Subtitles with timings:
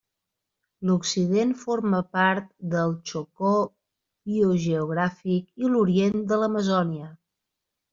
[0.89, 3.53] L'occident forma part del Chocó
[4.33, 7.17] biogeogràfic i l'orient de l'Amazònia.